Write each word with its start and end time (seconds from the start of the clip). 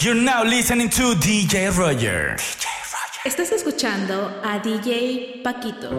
You're 0.00 0.14
now 0.14 0.44
listening 0.44 0.90
to 0.90 1.16
DJ 1.16 1.76
Roger. 1.76 2.36
DJ 2.36 2.66
Roger. 2.94 3.20
Estás 3.24 3.50
escuchando 3.50 4.30
a 4.44 4.60
DJ 4.60 5.40
Paquito. 5.42 5.90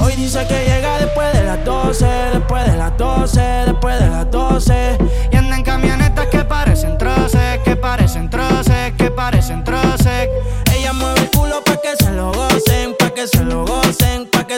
Hoy 0.00 0.16
dice 0.16 0.46
que 0.46 0.64
llega 0.66 0.98
después 0.98 1.32
de 1.32 1.42
las 1.44 1.64
12, 1.64 2.06
después 2.34 2.66
de 2.66 2.76
las 2.76 2.98
12, 2.98 3.40
después 3.40 4.00
de 4.00 4.06
las 4.10 4.29
12. 4.29 4.29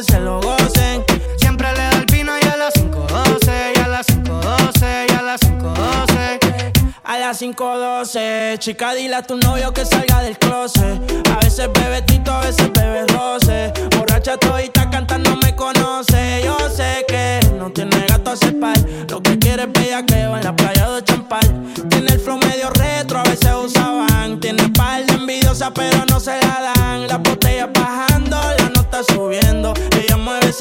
se 0.03 0.21
lo 0.21 0.41
gocen. 0.41 1.05
Siempre 1.37 1.71
le 1.73 1.79
da 1.79 1.91
el 1.91 2.07
vino 2.07 2.33
y 2.41 2.47
a 2.47 2.57
las 2.57 2.75
5.12, 2.75 3.73
y 3.77 3.81
a 3.81 3.89
las 3.89 4.07
5.12, 4.07 5.07
y 5.09 5.13
a 5.13 5.23
las 5.23 5.41
5.12. 5.41 6.93
A 7.05 7.19
las 7.19 7.43
5.12, 7.43 8.59
chica, 8.59 8.95
dile 8.95 9.17
a 9.17 9.23
tu 9.23 9.37
novio 9.37 9.73
que 9.73 9.85
salga 9.85 10.23
del 10.23 10.39
closet. 10.39 11.29
A 11.31 11.37
veces 11.45 11.69
bebe 11.73 12.03
tito, 12.03 12.33
a 12.33 12.41
veces 12.41 12.71
bebe 12.73 13.07
roce. 13.09 13.73
Borracha 13.97 14.37
todita 14.37 14.89
cantando 14.91 15.37
me 15.37 15.55
conoce. 15.55 16.43
Yo 16.45 16.57
sé 16.71 17.05
que 17.07 17.41
no 17.59 17.71
tiene 17.71 18.07
gato 18.09 18.31
a 18.31 18.37
cepar. 18.37 18.79
Lo 19.09 19.23
que 19.23 19.39
quiere 19.39 19.65
es 19.65 19.73
bella 19.73 20.05
que 20.07 20.27
va 20.27 20.39
en 20.39 20.45
la 20.45 20.57
playa 20.57 20.91
de 20.91 21.05
Champal. 21.05 21.75
Tiene 21.89 22.13
el 22.13 22.21
flow 22.21 22.39
medio 22.39 22.71
retro, 22.71 23.19
a 23.19 23.25
veces 23.25 23.51
usaban. 23.53 24.41
Tiene 24.41 24.69
par 24.71 25.05
de 25.05 25.15
envidiosa, 25.15 25.73
pero 25.73 26.05
no 26.07 26.19
se 26.19 26.41
la 26.41 26.73
da 26.75 26.82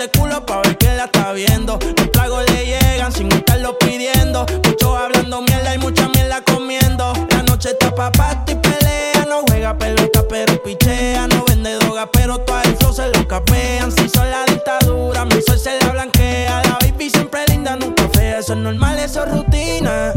ese 0.02 0.10
culo 0.18 0.44
pa' 0.46 0.62
ver 0.62 0.78
quién 0.78 0.98
la 0.98 1.06
está 1.06 1.32
viendo. 1.34 1.78
Los 1.98 2.12
tragos 2.12 2.44
le 2.50 2.66
llegan 2.66 3.12
sin 3.12 3.32
estarlo 3.32 3.78
pidiendo. 3.78 4.46
Muchos 4.66 4.98
hablando 4.98 5.42
mierda 5.42 5.76
y 5.76 5.78
mucha 5.78 6.08
mierda 6.10 6.42
comiendo. 6.42 7.14
La 7.30 7.44
noche 7.44 7.70
está 7.70 7.94
pa' 7.94 8.12
y 8.48 8.56
pelea. 8.56 9.26
No 9.30 9.42
juega 9.48 9.78
pelota, 9.78 10.24
pero 10.28 10.62
pichea. 10.64 11.28
No 11.28 11.46
vende 11.46 11.76
droga, 11.76 12.10
pero 12.12 12.40
todo 12.40 12.62
el 12.62 12.94
se 12.94 13.10
lo 13.10 13.28
capean. 13.28 13.92
Si 13.92 14.10
son 14.10 14.30
la 14.32 14.44
dictadura, 14.46 15.26
mi 15.26 15.40
sol 15.42 15.60
se 15.60 15.78
la 15.80 15.92
blanquea. 15.92 16.64
La 16.64 16.78
baby 16.82 17.10
siempre 17.10 17.46
linda, 17.48 17.76
nunca 17.76 18.10
fea. 18.10 18.40
Eso 18.40 18.54
es 18.54 18.60
normal, 18.60 18.98
eso 18.98 19.24
es 19.24 19.32
rutina. 19.32 20.14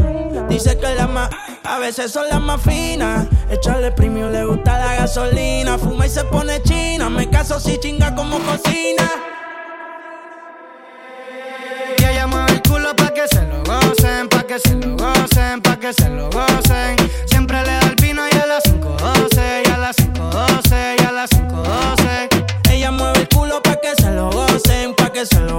Dice 0.49 0.77
que 0.79 0.95
la 0.95 1.05
más, 1.05 1.29
a 1.63 1.77
veces 1.77 2.11
son 2.11 2.27
las 2.27 2.41
más 2.41 2.59
finas. 2.61 3.27
Echarle 3.51 3.91
premio 3.91 4.31
le 4.31 4.45
gusta 4.45 4.79
la 4.79 4.95
gasolina. 4.95 5.77
Fuma 5.77 6.07
y 6.07 6.09
se 6.09 6.23
pone 6.23 6.61
china. 6.63 7.09
Me 7.09 7.29
caso 7.29 7.59
si 7.59 7.77
chinga 7.77 8.15
como 8.15 8.39
cocina. 8.39 9.11
Ella 12.09 12.27
mueve 12.27 12.53
el 12.53 12.61
culo 12.61 12.95
pa' 12.95 13.13
que 13.13 13.27
se 13.27 13.41
lo 13.47 13.63
gocen, 13.63 14.29
pa' 14.29 14.43
que 14.43 14.59
se 14.59 14.75
lo 14.75 14.95
gocen, 14.95 15.61
pa' 15.61 15.79
que 15.79 15.93
se 15.93 16.09
lo 16.09 16.29
gocen. 16.29 16.95
Siempre 17.25 17.61
le 17.63 17.71
da 17.71 17.87
el 17.87 17.95
vino 17.95 18.21
y 18.31 18.37
a 18.37 18.45
las 18.45 18.63
5.12, 18.65 19.63
y 19.65 19.71
a 19.71 19.77
las 19.77 19.97
5.12, 19.97 20.95
y 20.99 21.03
a 21.03 21.11
las 21.11 21.29
5.12. 21.31 22.71
Ella 22.71 22.91
mueve 22.91 23.19
el 23.21 23.29
culo 23.29 23.61
pa' 23.61 23.77
que 23.81 23.93
se 24.01 24.11
lo 24.11 24.29
gocen, 24.29 24.93
pa' 24.95 25.11
que 25.11 25.25
se 25.25 25.39
lo 25.39 25.47
gocen. 25.47 25.54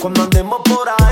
Cuando 0.00 0.22
andemos 0.22 0.60
por 0.64 0.88
ahí. 0.88 1.05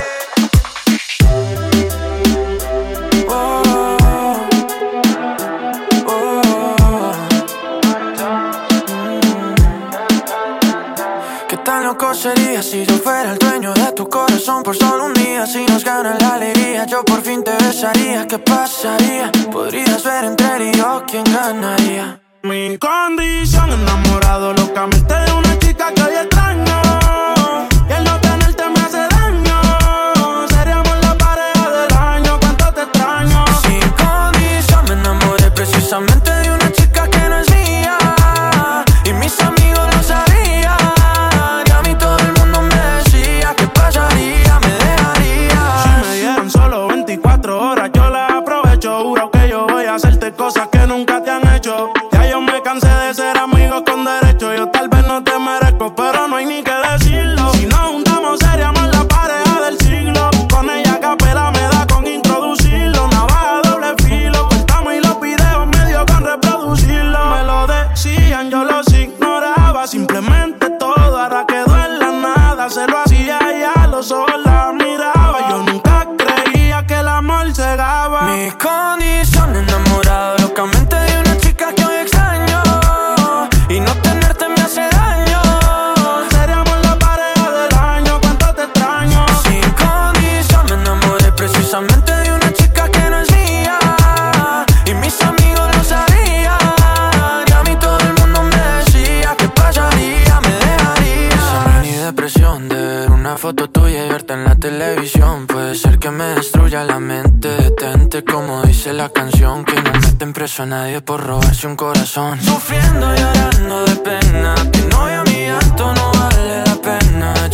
Foto 103.44 103.68
tuya 103.68 104.06
y 104.06 104.08
verte 104.08 104.32
en 104.32 104.44
la 104.44 104.56
televisión. 104.56 105.46
Puede 105.46 105.74
ser 105.74 105.98
que 105.98 106.10
me 106.10 106.24
destruya 106.36 106.82
la 106.82 106.98
mente. 106.98 107.48
Detente 107.48 108.24
como 108.24 108.62
dice 108.62 108.94
la 108.94 109.10
canción 109.10 109.66
Que 109.66 109.74
no 109.82 109.92
meten 110.00 110.32
preso 110.32 110.62
a 110.62 110.66
nadie 110.66 111.02
por 111.02 111.22
robarse 111.22 111.66
un 111.66 111.76
corazón. 111.76 112.40
Sufriendo 112.40 113.14
y 113.14 113.18
llorando 113.18 113.84
de 113.84 113.96
pena. 113.96 114.54
Que 114.72 114.80
novia 114.86 115.22
mi 115.24 115.44
alto 115.44 115.94
no 115.94 116.10
vale 116.12 116.64
la 116.64 116.76
pena 116.76 117.53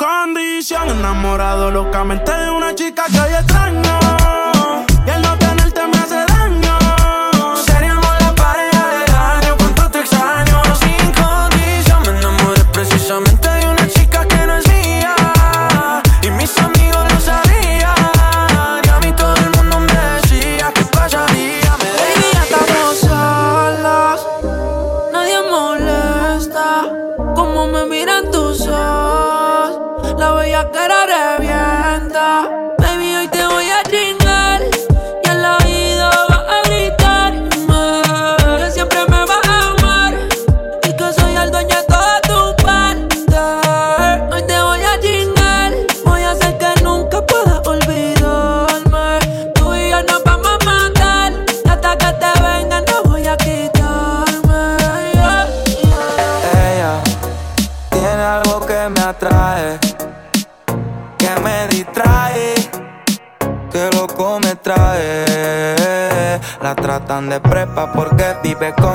condición, 0.00 0.88
enamorado 0.88 1.70
locamente 1.70 2.32
de 2.32 2.50
una 2.50 2.74
chica 2.74 3.04
que 3.12 3.20
hoy 3.20 3.34
extraño. 3.34 3.89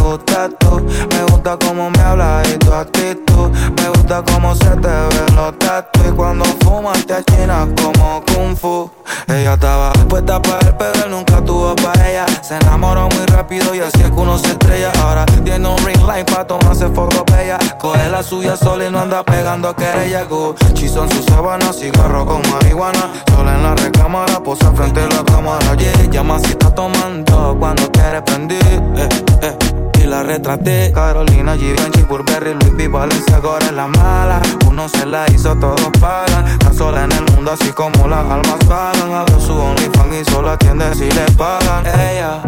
me 0.00 0.06
gusta 0.06 0.48
tú, 0.58 0.80
me 1.10 1.22
gusta 1.30 1.58
cómo 1.58 1.90
me 1.90 2.00
hablas 2.00 2.48
y 2.48 2.56
tu 2.58 2.72
actitud. 2.72 3.50
Me 3.76 3.88
gusta 3.90 4.22
cómo 4.32 4.54
se 4.54 4.70
te 4.70 4.88
ven 4.88 5.36
los 5.36 5.58
tatu 5.58 6.00
y 6.08 6.12
cuando 6.12 6.44
fumas 6.64 7.04
te 7.06 7.14
achinas 7.14 7.68
como 7.80 8.22
kung 8.26 8.56
fu. 8.56 8.90
Ella 9.28 9.54
estaba 9.54 9.92
puesta 10.08 10.40
para 10.40 10.66
él, 10.66 10.74
pero 10.78 11.04
él 11.04 11.10
nunca 11.10 11.44
tuvo 11.44 11.76
para 11.76 12.08
ella. 12.08 12.26
Se 12.42 12.56
enamoró 12.56 13.08
muy 13.10 13.26
rápido 13.26 13.74
y 13.74 13.80
así 13.80 14.00
es 14.00 14.10
que 14.10 14.16
uno 14.20 14.38
se 14.38 14.48
estrella. 14.48 14.90
Ahora 15.02 15.26
tiene 15.44 15.68
un 15.68 15.78
ring 15.84 16.02
light 16.06 16.28
para 16.30 16.46
tomarse 16.46 16.88
fotos 16.88 17.22
bella. 17.26 17.58
Coge 17.78 18.08
la 18.08 18.22
suya 18.22 18.56
sola 18.56 18.86
y 18.86 18.90
no 18.90 19.00
anda 19.00 19.22
pegando 19.22 19.74
querella. 19.76 20.24
Gucci 20.24 20.88
son 20.88 21.10
sus 21.10 21.24
sábanas, 21.26 21.76
cigarro 21.78 22.24
con 22.24 22.42
marihuana. 22.50 23.10
Sola 23.30 23.54
en 23.54 23.62
la 23.62 23.74
recámara, 23.74 24.42
posa 24.42 24.72
frente 24.72 25.00
a 25.00 25.08
la 25.08 25.24
cámara. 25.24 25.74
Yeah, 25.76 26.10
llama 26.10 26.38
tomando 26.74 27.56
cuando 27.58 27.90
quiere 27.92 28.22
prender. 28.22 28.62
Eh, 28.96 29.08
eh 29.42 29.80
y 30.02 30.06
la 30.06 30.22
retraté. 30.22 30.92
Carolina, 30.92 31.56
Givenchy, 31.56 32.02
Burberry, 32.02 32.54
Louis 32.54 32.72
V, 32.72 32.88
Valencia, 32.88 33.40
ahora 33.42 33.66
es 33.66 33.72
la 33.72 33.86
mala. 33.86 34.40
Uno 34.66 34.88
se 34.88 35.06
la 35.06 35.30
hizo, 35.30 35.56
todos 35.56 35.90
pagan. 36.00 36.46
Está 36.46 36.72
sola 36.72 37.04
en 37.04 37.12
el 37.12 37.24
mundo, 37.32 37.52
así 37.52 37.70
como 37.72 38.08
las 38.08 38.24
almas 38.24 38.58
pagan. 38.68 39.12
Abre 39.12 39.40
su 39.40 39.52
OnlyFans 39.52 40.14
y 40.14 40.30
solo 40.30 40.50
atiende 40.50 40.94
si 40.94 41.10
le 41.10 41.24
pagan. 41.36 41.86
Ella 41.86 42.42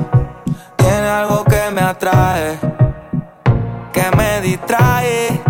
tiene 0.77 1.09
algo 1.09 1.45
que 1.45 1.71
me 1.73 1.81
atrae, 1.81 2.59
que 3.93 4.17
me 4.17 4.41
distrae, 4.41 5.41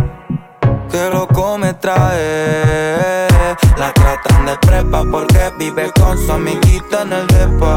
que 0.91 1.11
loco 1.11 1.59
me 1.59 1.75
trae. 1.75 3.29
La 3.77 3.93
tratan 3.93 4.47
de 4.47 4.57
prepa 4.59 5.05
porque 5.11 5.53
vive 5.59 5.91
con 5.93 6.19
su 6.19 6.33
amiguita 6.33 7.03
en 7.03 7.13
el 7.13 7.27
depa. 7.27 7.77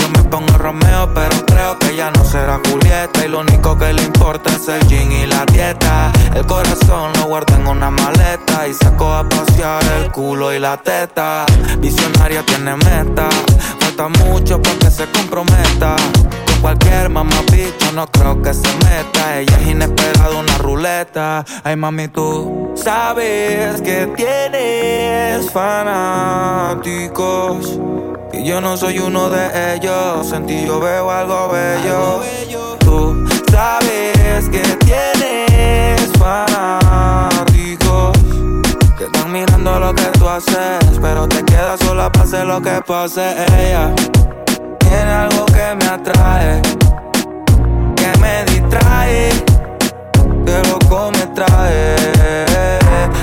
Me 0.15 0.23
pongo 0.23 0.57
Romeo, 0.57 1.13
pero 1.13 1.45
creo 1.45 1.77
que 1.79 1.95
ya 1.95 2.11
no 2.11 2.23
será 2.23 2.59
Julieta. 2.69 3.25
Y 3.25 3.27
lo 3.29 3.39
único 3.39 3.77
que 3.77 3.93
le 3.93 4.03
importa 4.03 4.49
es 4.51 4.67
el 4.67 4.83
gin 4.87 5.11
y 5.11 5.25
la 5.25 5.45
dieta. 5.45 6.11
El 6.35 6.45
corazón 6.45 7.11
lo 7.17 7.25
guarda 7.25 7.55
en 7.55 7.67
una 7.67 7.89
maleta. 7.91 8.67
Y 8.67 8.73
saco 8.73 9.11
a 9.13 9.27
pasear 9.27 9.83
el 9.99 10.11
culo 10.11 10.53
y 10.53 10.59
la 10.59 10.77
teta. 10.77 11.45
Visionaria 11.79 12.43
tiene 12.45 12.75
meta. 12.75 13.29
Falta 13.79 14.07
mucho 14.09 14.61
para 14.61 14.77
que 14.79 14.91
se 14.91 15.05
comprometa. 15.11 15.95
Con 16.47 16.61
cualquier 16.61 17.09
mamá 17.09 17.35
bicho 17.51 17.91
no 17.93 18.07
creo 18.07 18.41
que 18.41 18.53
se 18.53 18.67
meta. 18.85 19.39
Ella 19.39 19.57
es 19.61 19.67
inesperada, 19.67 20.37
una 20.37 20.57
ruleta. 20.57 21.43
Ay 21.63 21.75
mami, 21.75 22.07
tú 22.07 22.73
sabes 22.75 23.81
que 23.81 24.07
tienes 24.15 25.51
fanáticos. 25.51 26.71
Y 28.33 28.43
yo 28.45 28.61
no 28.61 28.77
soy 28.77 28.99
uno 28.99 29.29
de 29.29 29.75
ellos. 29.75 30.31
En 30.31 30.45
ti 30.45 30.63
yo 30.65 30.79
veo 30.79 31.11
algo 31.11 31.49
bello. 31.49 32.21
Tú 32.79 33.27
sabes 33.51 34.47
que 34.49 34.61
tienes 34.85 36.09
fanáticos. 36.17 38.17
Que 38.97 39.03
están 39.05 39.31
mirando 39.31 39.79
lo 39.79 39.93
que 39.93 40.05
tú 40.17 40.27
haces. 40.29 40.79
Pero 41.01 41.27
te 41.27 41.43
quedas 41.43 41.79
sola 41.81 42.09
para 42.11 42.25
hacer 42.25 42.45
lo 42.45 42.61
que 42.61 42.81
pase. 42.87 43.35
Ella 43.59 43.93
tiene 44.79 45.11
algo 45.11 45.45
que 45.47 45.75
me 45.75 45.85
atrae. 45.85 46.61
Que 47.95 48.17
me 48.19 48.45
distrae. 48.45 49.29
Que 50.45 50.61
loco 50.69 51.11
me 51.11 51.27
trae. 51.35 51.95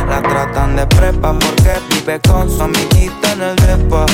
La 0.09 0.23
tratan 0.23 0.77
de 0.77 0.87
prepa 0.87 1.33
porque 1.33 1.73
vive 1.91 2.21
con 2.21 2.49
su 2.51 2.63
amiguita 2.63 3.33
en 3.33 3.43
el 3.43 3.57
depa. 3.57 4.07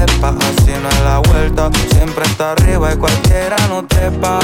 Así 0.00 0.72
no 0.80 0.88
es 0.88 1.00
la 1.00 1.18
vuelta. 1.18 1.70
Siempre 1.90 2.24
está 2.24 2.52
arriba 2.52 2.92
y 2.92 2.96
cualquiera 2.96 3.56
no 3.68 3.84
trepa. 3.84 4.38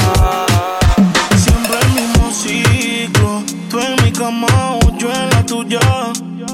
Siempre 1.37 1.77
el 1.81 1.89
mismo 1.93 2.31
ciclo. 2.31 3.43
Tú 3.69 3.79
en 3.79 4.03
mi 4.03 4.11
cama, 4.11 4.47
yo 4.97 5.09
en 5.11 5.29
la 5.29 5.45
tuya. 5.45 5.79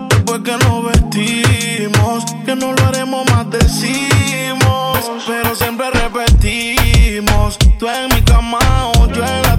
Después 0.09 0.41
que 0.41 0.57
nos 0.57 0.85
vestimos, 0.85 2.25
que 2.45 2.55
no 2.55 2.73
lo 2.73 2.85
haremos 2.85 3.25
más 3.31 3.49
decimos. 3.49 4.99
Pero 5.25 5.55
siempre 5.55 5.89
repetimos. 5.91 7.57
Tú 7.79 7.87
en 7.87 8.07
mi 8.13 8.21
cama, 8.21 8.59
yo 9.15 9.25
en 9.25 9.41
la 9.41 9.50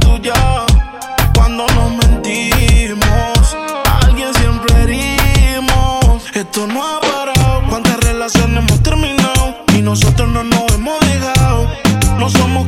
nosotros 9.92 10.26
no 10.30 10.42
nos 10.42 10.72
hemos 10.72 10.98
dejado. 11.00 11.68
No 12.18 12.30
somos 12.30 12.64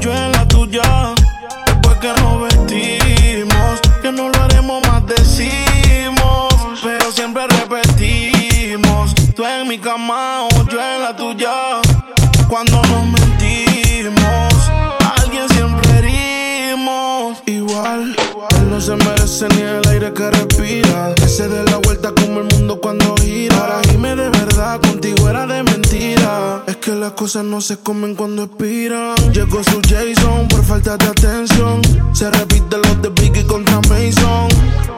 yo 0.00 0.12
en 0.12 0.32
la 0.32 0.46
tuya. 0.48 1.14
Después 1.66 1.96
que 1.98 2.12
nos 2.20 2.42
vestimos, 2.42 3.80
que 4.02 4.12
no 4.12 4.28
lo 4.28 4.42
haremos 4.42 4.86
más 4.86 5.04
decimos, 5.06 6.54
pero 6.82 7.12
siempre 7.12 7.46
repetimos. 7.48 9.14
Tú 9.34 9.44
en 9.44 9.68
mi 9.68 9.78
cama, 9.78 10.44
o 10.44 10.68
yo 10.68 10.80
en 10.80 11.02
la 11.02 11.16
tuya. 11.16 11.80
Cuando 12.48 12.82
nos 12.82 13.06
mentimos, 13.06 14.54
alguien 15.18 15.48
siempre 15.48 15.98
herimos. 15.98 17.38
Igual, 17.46 18.16
él 18.58 18.70
no 18.70 18.80
se 18.80 18.96
merece 18.96 19.48
ni 19.48 19.62
el 19.62 19.88
aire 19.88 20.12
que 20.12 20.30
respira. 20.30 21.14
Que 21.16 21.28
se 21.28 21.48
dé 21.48 21.64
la 21.70 21.78
vuelta 21.78 22.12
como 22.14 22.40
el 22.40 22.46
mundo 22.46 22.80
cuando 22.80 23.14
que 26.84 26.94
las 26.94 27.12
cosas 27.12 27.44
no 27.44 27.62
se 27.62 27.78
comen 27.78 28.14
cuando 28.14 28.42
expiran. 28.42 29.14
Llegó 29.32 29.64
su 29.64 29.80
Jason 29.88 30.46
por 30.48 30.62
falta 30.62 30.98
de 30.98 31.06
atención. 31.06 31.80
Se 32.12 32.30
repite 32.30 32.76
los 32.76 33.00
de 33.00 33.08
Biggie 33.08 33.46
contra 33.46 33.80
Mason. 33.88 34.48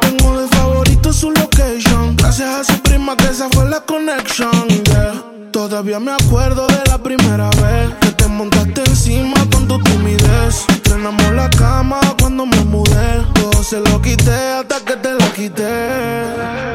Tengo 0.00 0.40
de 0.40 0.48
favorito 0.48 1.12
su 1.12 1.30
location. 1.30 2.16
Gracias 2.16 2.48
a 2.48 2.64
su 2.64 2.82
prima 2.82 3.16
que 3.16 3.26
esa 3.26 3.48
fue 3.50 3.68
la 3.70 3.80
conexión. 3.82 4.66
Yeah. 4.68 5.22
Todavía 5.52 6.00
me 6.00 6.10
acuerdo 6.10 6.66
de 6.66 6.82
la 6.88 6.98
primera 6.98 7.50
vez 7.50 7.94
que 8.00 8.10
te 8.10 8.26
montaste 8.26 8.82
encima 8.84 9.36
con 9.52 9.68
tu 9.68 9.80
timidez. 9.84 10.64
Estrenamos 10.68 11.32
la 11.34 11.48
cama 11.50 12.00
cuando 12.18 12.46
me 12.46 12.64
mudé. 12.64 13.24
Todo 13.34 13.62
se 13.62 13.78
lo 13.78 14.02
quité 14.02 14.34
hasta 14.58 14.80
que 14.80 14.96
te 14.96 15.14
la 15.14 15.32
quité 15.32 16.65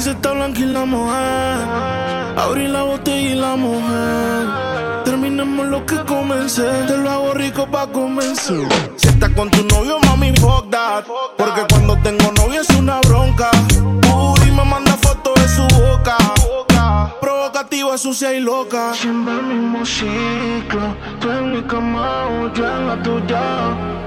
camiseta 0.00 0.32
blanca 0.32 0.60
y 0.60 0.64
la 0.64 0.84
moja. 0.86 2.34
Abrí 2.42 2.68
la 2.68 2.84
botella 2.84 3.30
y 3.30 3.34
la 3.34 3.54
moja. 3.54 5.02
Terminemos 5.04 5.66
lo 5.66 5.84
que 5.84 5.96
comencé. 6.06 6.62
Te 6.86 6.96
lo 6.96 7.10
hago 7.10 7.34
rico 7.34 7.66
pa' 7.66 7.86
convencer. 7.88 8.66
Si 8.96 9.08
estás 9.08 9.30
con 9.30 9.50
tu 9.50 9.62
novio, 9.64 9.98
mami, 10.06 10.32
fuck 10.36 10.70
that. 10.70 11.04
Porque 11.36 11.66
cuando 11.68 11.98
tengo 11.98 12.32
novio 12.32 12.62
es 12.62 12.70
una 12.70 12.98
bronca. 13.00 13.50
Uy, 14.14 14.50
me 14.52 14.64
manda 14.64 14.89
gato 15.20 15.34
de 15.40 15.48
su 15.48 15.62
boca. 15.78 16.16
Provocativa, 17.20 17.98
sucia 17.98 18.32
y 18.32 18.40
loca. 18.40 18.94
Siempre 18.94 19.34
el 19.34 19.42
mismo 19.42 19.84
ciclo. 19.84 20.94
Tú 21.20 21.30
en 21.30 21.52
mi 21.52 21.62
cama 21.62 22.26
o 22.26 22.52
yo 22.52 22.66
en 22.66 22.86
la 22.86 23.02
tuya. 23.02 23.42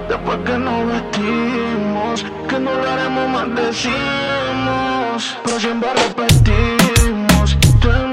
Después 0.09 0.37
que 0.45 0.57
nos 0.57 0.87
vestimos, 0.87 2.25
que 2.49 2.59
no 2.59 2.73
lo 2.73 2.89
haremos, 2.89 3.29
maldecimos. 3.29 3.93
Pero 5.43 5.59
siempre 5.59 5.89
repetimos. 5.93 7.57
Tú 7.79 7.89
en 7.89 8.12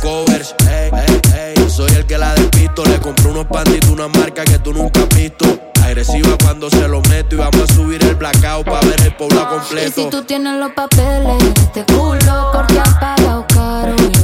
covers. 0.00 0.54
Soy 1.68 1.90
el 1.92 2.06
que 2.06 2.18
la 2.18 2.34
despisto. 2.34 2.84
Le 2.84 2.98
compré 2.98 3.28
unos 3.28 3.46
panditos, 3.46 3.90
una 3.90 4.08
marca 4.08 4.44
que 4.44 4.58
tú 4.58 4.72
nunca 4.72 5.00
has 5.00 5.08
visto. 5.16 5.46
Agresiva 5.84 6.36
cuando 6.42 6.68
se 6.68 6.86
lo 6.86 7.00
meto 7.02 7.36
y 7.36 7.38
vamos 7.38 7.70
a 7.70 7.74
subir 7.74 8.02
el 8.04 8.14
blackout 8.14 8.66
para 8.66 8.86
ver 8.86 9.00
el 9.00 9.14
pueblo 9.16 9.48
completo. 9.48 9.88
Y 10.00 10.04
si 10.04 10.10
tú 10.10 10.22
tienes 10.22 10.58
los 10.58 10.72
papeles, 10.72 11.42
te 11.72 11.84
culo, 11.84 12.50
porque 12.52 12.78
han 12.78 13.00
pagado 13.00 13.46
caro 13.48 13.94
y 13.96 14.18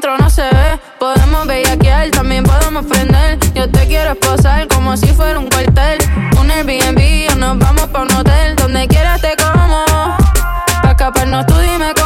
no 0.00 0.30
se 0.30 0.42
ve. 0.42 0.80
Podemos 0.98 1.46
bellaquear, 1.46 2.10
también 2.10 2.44
podemos 2.44 2.86
prender. 2.86 3.38
Yo 3.54 3.68
te 3.70 3.86
quiero 3.86 4.12
esposar 4.12 4.66
como 4.68 4.96
si 4.96 5.06
fuera 5.08 5.38
un 5.38 5.48
cuartel. 5.48 5.98
Un 6.40 6.50
Airbnb 6.50 7.30
o 7.32 7.36
nos 7.36 7.58
vamos 7.58 7.86
pa' 7.88 8.02
un 8.02 8.12
hotel. 8.12 8.56
Donde 8.56 8.88
quieras 8.88 9.20
te 9.20 9.34
como. 9.36 9.84
Pa' 10.82 10.90
escaparnos 10.90 11.44
tú 11.46 11.54
dime 11.58 11.92
que 11.94 12.01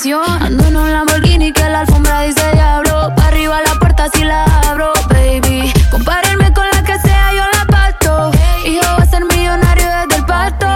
traición. 0.00 0.42
Ando 0.42 0.64
en 0.66 0.76
un 0.76 0.92
Lamborghini 0.92 1.52
que 1.52 1.68
la 1.68 1.80
alfombra 1.80 2.22
dice 2.22 2.42
diablo. 2.52 3.12
Pa' 3.16 3.26
arriba 3.26 3.60
la 3.66 3.74
puerta 3.74 4.08
si 4.12 4.24
la 4.24 4.44
abro, 4.68 4.92
baby. 5.08 5.72
Compárenme 5.90 6.52
con 6.52 6.64
la 6.72 6.82
que 6.82 6.98
sea, 6.98 7.32
yo 7.32 7.44
la 7.58 7.64
pasto. 7.66 8.30
Hijo 8.64 8.84
va 8.84 9.02
a 9.02 9.06
ser 9.06 9.24
millonario 9.24 9.86
desde 10.00 10.16
el 10.16 10.26
pasto. 10.26 10.66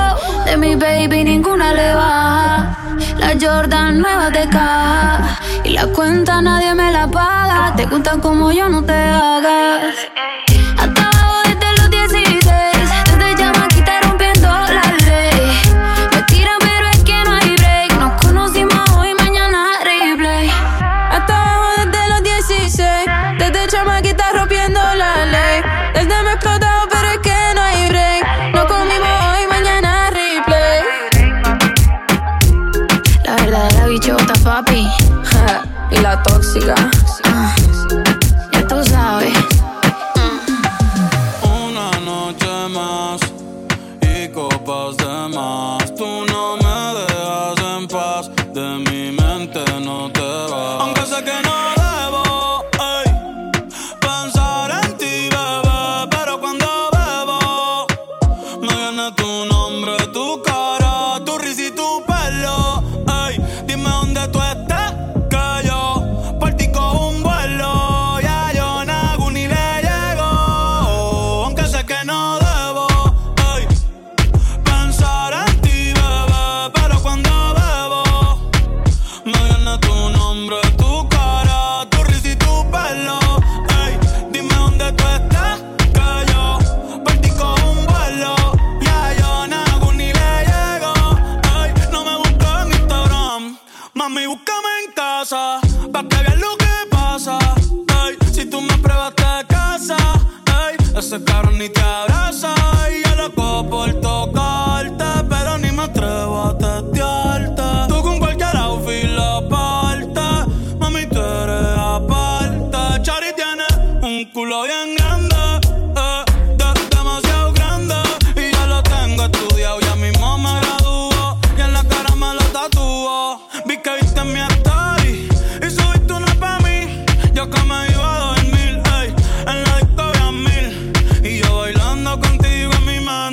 De 0.45 0.57
mi 0.57 0.75
baby 0.77 1.25
ninguna 1.25 1.73
le 1.73 1.95
baja. 1.95 2.77
La 3.19 3.35
Jordan 3.41 4.01
nueva 4.01 4.31
de 4.31 4.49
caja. 4.49 5.39
Y 5.65 5.71
la 5.71 5.87
cuenta 5.87 6.43
nadie 6.43 6.75
me 6.75 6.91
la 6.93 7.07
paga. 7.07 7.75
Te 7.77 7.87
gustan 7.87 8.21
como 8.21 8.53
yo 8.53 8.69
no 8.69 8.83
te 8.83 9.04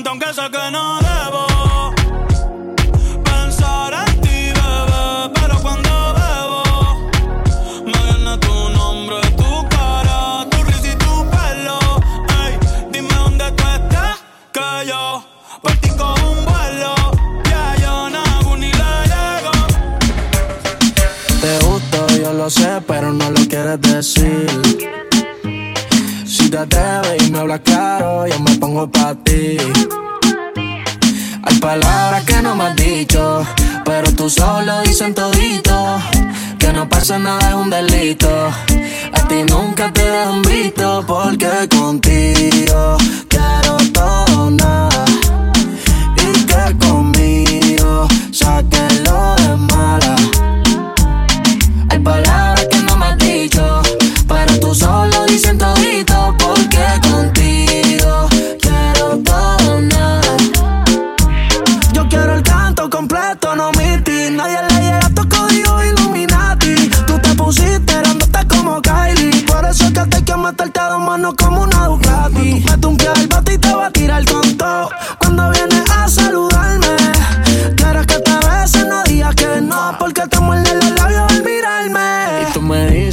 aunque 0.10 0.34
sé 0.34 0.42
que 0.50 0.72
no 0.72 1.00
debo 1.00 1.94
pensar 3.24 3.94
en 4.08 4.22
ti, 4.22 4.52
bebé. 4.58 5.32
Pero 5.34 5.60
cuando 5.62 5.90
bebo, 6.18 6.64
me 7.86 7.92
viene 7.92 8.38
tu 8.38 8.70
nombre, 8.70 9.18
tu 9.38 9.70
cara, 9.70 10.46
tu 10.50 10.64
risa 10.64 10.88
y 10.88 10.96
tu 10.96 11.30
pelo. 11.30 11.80
Ey, 12.44 12.58
dime 12.92 13.14
dónde 13.14 13.52
tú 13.52 13.64
estás, 13.78 14.24
que 14.52 14.88
yo 14.88 15.24
por 15.62 15.74
con 15.98 16.22
un 16.24 16.46
vuelo. 16.46 16.96
Ya 17.50 17.76
yo 17.82 18.10
nago 18.10 18.58
ni 18.58 18.72
le 18.72 18.94
llego. 19.12 19.52
Te 21.42 21.60
gusto, 21.66 22.08
yo 22.22 22.34
lo 22.34 22.50
sé, 22.50 22.82
pero 22.88 23.14
no 23.14 23.30
lo 23.30 23.42
quieres 23.48 23.82
decir. 23.82 24.71
Quítate, 26.52 26.78
ve 26.78 27.18
y 27.26 27.32
me 27.32 27.40
hablas 27.40 27.62
caro, 27.64 28.28
yo 28.28 28.38
me 28.42 28.54
pongo 28.56 28.86
pa' 28.92 29.16
ti. 29.24 29.56
Hay 31.44 31.58
palabras 31.62 32.26
que 32.26 32.42
no 32.42 32.58
me 32.58 32.66
has 32.66 32.76
dicho, 32.76 33.46
pero 33.86 34.12
tú 34.12 34.30
solo 34.30 34.82
dicen 34.82 35.14
todito. 35.14 36.02
Que 36.60 36.74
no 36.74 36.90
pasa 36.90 37.18
nada 37.20 37.52
es 37.52 37.56
un 37.56 37.70
delito. 37.70 38.28
A 39.14 39.28
ti 39.30 39.44
nunca 39.50 39.94
te 39.94 40.06
han 40.06 40.42
visto 40.42 41.06
porque 41.08 41.70
contigo 41.70 42.98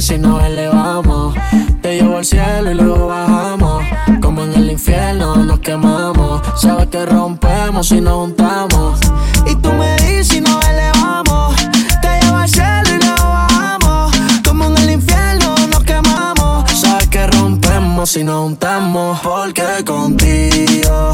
si 0.09 0.17
nos 0.17 0.43
elevamos. 0.43 1.35
Te 1.83 2.01
llevo 2.01 2.17
al 2.17 2.25
cielo 2.25 2.71
y 2.71 2.73
luego 2.73 3.07
bajamos. 3.07 3.83
Como 4.19 4.43
en 4.43 4.53
el 4.55 4.71
infierno 4.71 5.35
nos 5.35 5.59
quemamos. 5.59 6.41
Sabes 6.59 6.87
que 6.87 7.05
rompemos 7.05 7.89
si 7.89 8.01
nos 8.01 8.15
juntamos. 8.15 8.99
Y 9.45 9.53
tú 9.57 9.71
me 9.71 9.95
dices 9.97 10.29
si 10.29 10.41
nos 10.41 10.65
elevamos. 10.67 11.55
Te 12.01 12.21
llevo 12.21 12.37
al 12.37 12.49
cielo 12.49 12.89
y 12.95 13.05
luego 13.05 13.23
bajamos. 13.23 14.11
Como 14.43 14.65
en 14.65 14.77
el 14.79 14.89
infierno 14.89 15.55
nos 15.71 15.83
quemamos. 15.83 16.71
Sabes 16.71 17.07
que 17.09 17.27
rompemos 17.27 18.09
si 18.09 18.23
nos 18.23 18.41
juntamos. 18.41 19.19
Porque 19.19 19.83
contigo 19.85 21.13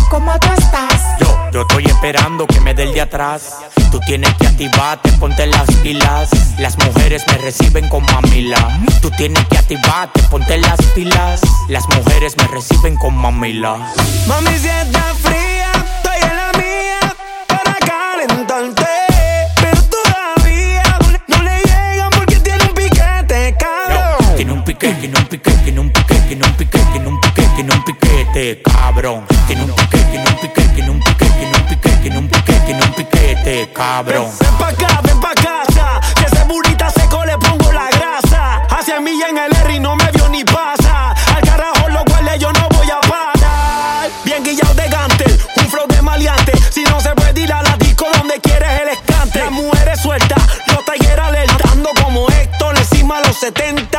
¿cómo 0.11 0.37
tú 0.39 0.47
estás? 0.57 1.17
Yo, 1.21 1.49
yo 1.53 1.61
estoy 1.61 1.85
esperando 1.85 2.45
que 2.45 2.59
me 2.59 2.73
dé 2.73 2.83
el 2.83 2.93
de 2.93 3.01
atrás. 3.01 3.59
Tú 3.91 3.99
tienes 4.01 4.33
que 4.35 4.47
activarte, 4.47 5.09
ponte 5.13 5.47
las 5.47 5.71
pilas. 5.81 6.29
Las 6.59 6.77
mujeres 6.77 7.23
me 7.27 7.37
reciben 7.37 7.87
con 7.87 8.03
mamila. 8.03 8.79
Tú 9.01 9.09
tienes 9.11 9.45
que 9.47 9.57
activarte, 9.57 10.21
ponte 10.23 10.57
las 10.57 10.79
pilas. 10.93 11.39
Las 11.69 11.87
mujeres 11.95 12.35
me 12.37 12.47
reciben 12.47 12.97
con 12.97 13.15
mamila. 13.15 13.77
Mami, 14.27 14.57
si 14.57 14.67
está 14.67 15.01
fría, 15.23 15.71
estoy 15.95 16.29
en 16.29 16.35
la 16.35 16.51
mía 16.59 17.15
para 17.47 17.75
calentarte. 17.75 18.85
Pero 19.61 19.81
todavía 19.83 20.99
no 21.27 21.41
le 21.41 21.57
llegan 21.61 22.09
porque 22.11 22.35
tiene 22.35 22.63
un 22.65 22.73
piquete, 22.73 23.55
cabrón. 23.57 24.35
Tiene 24.35 24.51
un 24.51 24.63
piquete, 24.65 24.93
tiene 24.95 25.19
un 25.19 25.25
piquete, 25.27 25.57
tiene 25.63 25.79
un 25.79 25.89
piquete, 25.89 26.21
tiene 26.27 27.07
un 27.07 27.21
piquete, 27.21 27.50
tiene 27.61 27.75
un 27.75 27.83
piquete, 27.83 28.61
cabrón. 28.63 29.27
Tiene 29.45 29.61
un 29.61 29.75
piquete, 29.75 30.05
tiene 30.09 30.27
un 30.27 30.35
piquete, 30.39 30.69
tiene 30.73 30.89
un 30.89 30.99
piquete, 30.99 31.31
tiene 31.37 31.57
un 31.57 31.67
piquete, 31.67 31.97
tiene 32.01 32.17
un 32.17 32.27
piquete, 32.27 32.59
tiene 32.65 32.83
un 32.83 32.93
piquete, 32.93 33.69
cabrón. 33.71 34.31
Ven 34.39 34.57
pa' 34.57 34.67
acá, 34.69 35.01
ven 35.03 35.19
pa' 35.19 35.33
casa. 35.35 36.01
Que 36.15 36.25
ese 36.25 36.43
burita 36.45 36.89
seco 36.89 37.23
le 37.23 37.37
pongo 37.37 37.71
la 37.71 37.87
grasa. 37.89 38.63
Hacia 38.67 38.99
mí 38.99 39.11
en 39.29 39.37
el 39.37 39.55
R 39.55 39.75
y 39.75 39.79
no 39.79 39.95
me 39.95 40.09
vio 40.11 40.27
ni 40.29 40.43
pasa. 40.43 41.11
Al 41.35 41.41
carajo 41.41 41.87
lo 41.89 42.01
huele, 42.11 42.39
yo 42.39 42.51
no 42.51 42.67
voy 42.69 42.89
a 42.89 42.99
parar. 43.01 44.09
Bien 44.25 44.43
guillado 44.43 44.73
de 44.73 44.87
gante, 44.89 45.25
un 45.57 45.69
flow 45.69 45.85
de 45.87 46.01
maleante. 46.01 46.53
Si 46.71 46.83
no 46.85 46.99
se 46.99 47.09
puede 47.13 47.41
ir 47.41 47.53
a 47.53 47.61
la 47.61 47.77
disco 47.77 48.07
donde 48.17 48.39
quieres 48.41 48.81
el 48.81 48.87
escante. 48.89 49.37
Las 49.37 49.51
mujeres 49.51 50.01
sueltas, 50.01 50.41
los 50.65 50.83
talleres 50.83 51.19
alertando 51.19 51.91
como 52.03 52.27
Héctor 52.27 52.75
encima 52.79 53.17
a 53.17 53.27
los 53.27 53.37
70 53.37 53.90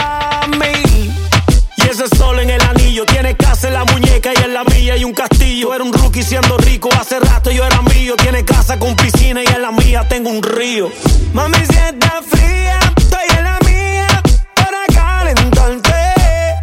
siendo 6.22 6.56
rico, 6.58 6.88
hace 6.98 7.18
rato 7.20 7.50
yo 7.50 7.64
era 7.64 7.82
mío. 7.82 8.14
Tiene 8.16 8.44
casa 8.44 8.78
con 8.78 8.94
piscina 8.96 9.42
y 9.42 9.46
en 9.46 9.62
la 9.62 9.70
mía 9.70 10.06
tengo 10.08 10.30
un 10.30 10.42
río. 10.42 10.90
Mami, 11.32 11.58
si 11.58 11.76
está 11.76 12.22
fría, 12.28 12.78
estoy 12.96 13.38
en 13.38 13.44
la 13.44 13.58
mía 13.64 14.06
para 14.54 14.86
calentarte. 14.92 15.92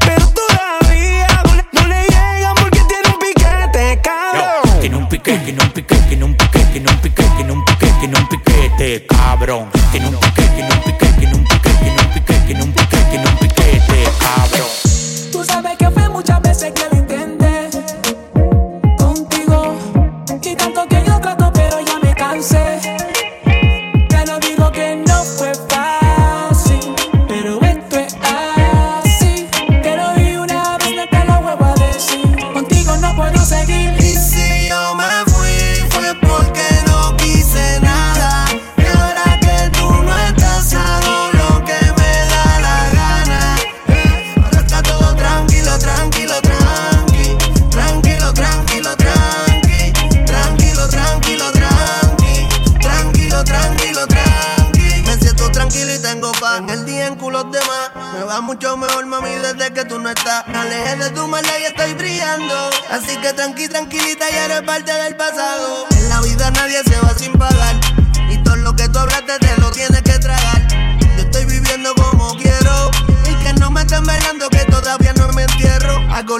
Pero 0.05 0.27
todavía 0.29 1.27
no 1.71 1.87
le 1.87 2.01
llegan 2.03 2.55
porque 2.55 2.81
tiene 2.87 3.09
un 3.13 3.19
piquete, 3.19 4.01
cabrón. 4.01 4.79
Tiene 4.79 4.95
un 4.97 5.09
piquete, 5.09 5.39
tiene 5.45 5.63
un 5.63 5.71
piquete, 5.71 6.05
tiene 6.07 6.23
un 6.25 6.35
piquete, 6.35 6.65
tiene 6.71 6.89
un 6.89 6.97
piquete, 6.97 7.29
tiene 7.35 7.51
un 7.51 7.65
piquete, 7.65 7.93
tiene 7.99 8.17
un 8.17 8.27
piquete, 8.27 9.07
cabrón. 9.07 9.78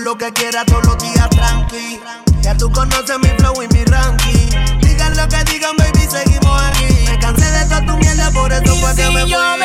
Lo 0.10 0.18
que 0.18 0.34
quiera 0.34 0.66
todos 0.66 0.88
los 0.88 0.98
días 0.98 1.30
tranqui. 1.30 2.02
Ya 2.42 2.58
tú 2.58 2.72
conoces 2.72 3.20
mi 3.20 3.30
flow 3.38 3.54
y 3.62 3.68
mi 3.68 3.86
ranking. 3.86 4.50
Digan 4.82 5.16
lo 5.16 5.28
que 5.28 5.44
digan, 5.44 5.78
baby, 5.78 6.08
seguimos 6.10 6.60
aquí. 6.64 7.06
Me 7.08 7.20
cansé 7.20 7.46
de 7.52 7.64
toda 7.66 7.86
tu 7.86 7.96
mierda, 7.98 8.32
por 8.32 8.52
eso 8.52 8.76
fue 8.78 8.96
que 8.96 9.06
Si 9.06 9.14
me 9.14 9.30
yo 9.30 9.59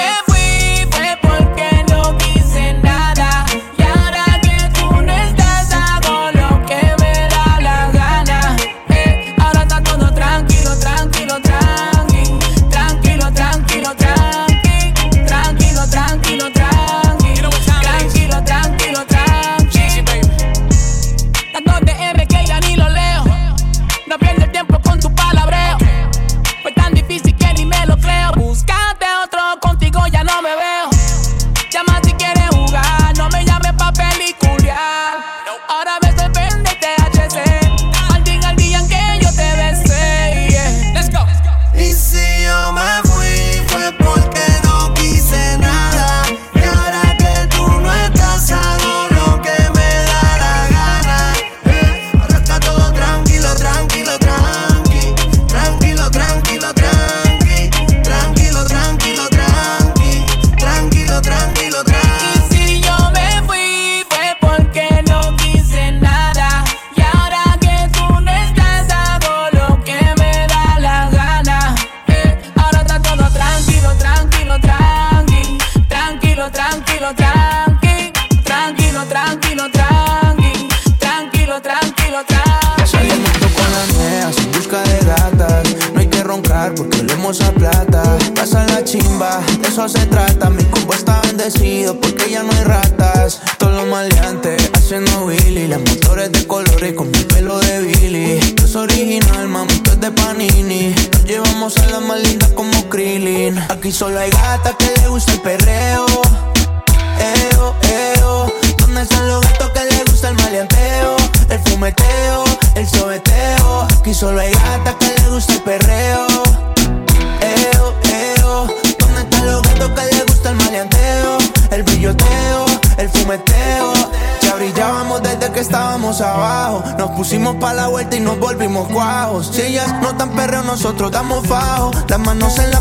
nosotros 130.75 131.13
damos 131.13 131.47
fajo, 131.47 131.93
las 132.09 132.19
manos 132.19 132.59
en 132.59 132.74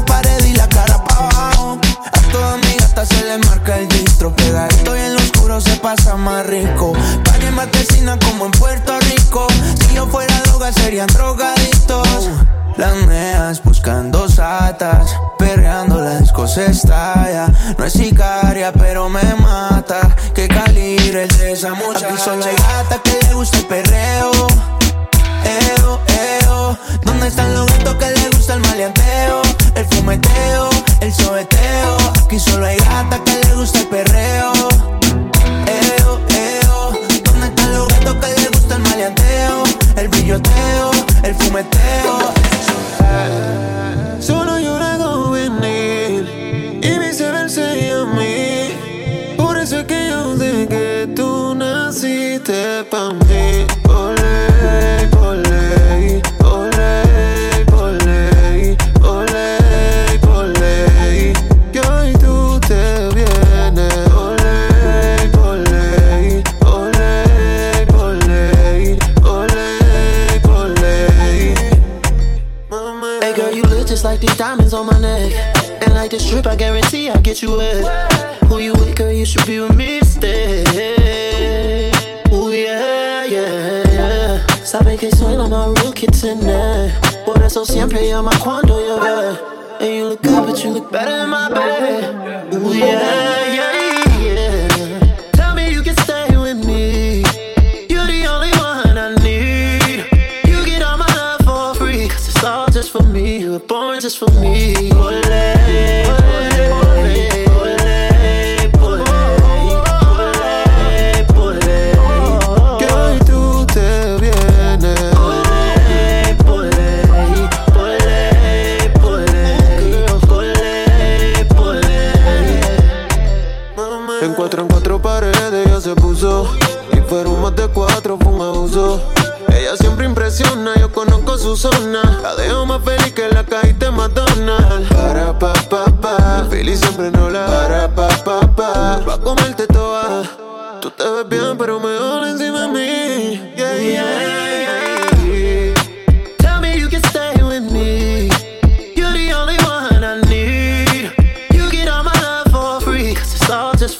better 91.05 91.23
in 91.23 91.29
my 91.29 91.42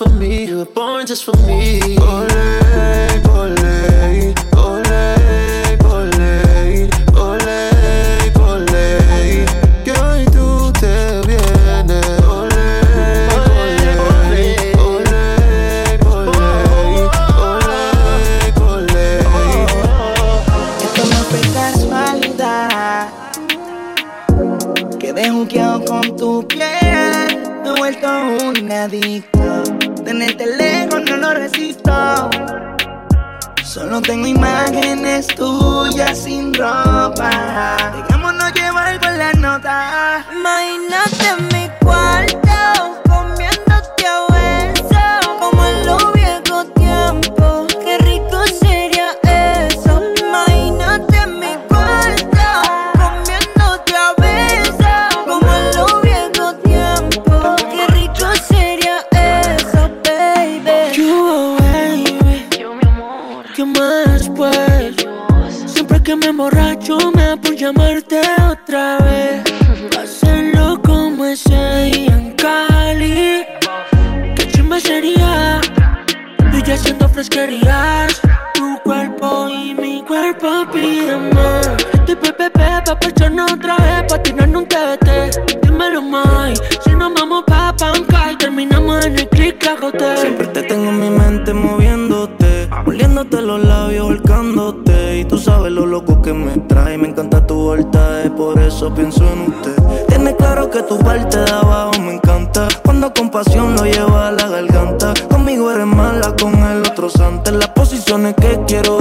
for 0.04 0.10
me. 0.16 0.46
You 0.46 0.58
were 0.58 0.66
born 0.66 1.06
just 1.06 1.24
for 1.24 1.36
me. 1.48 1.98